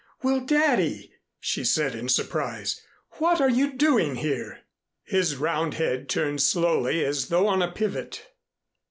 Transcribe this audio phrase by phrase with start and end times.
[0.23, 2.81] "Well, Daddy!" she said in surprise.
[3.19, 4.61] "What are you doing here?"
[5.03, 8.25] His round head turned slowly as though on a pivot.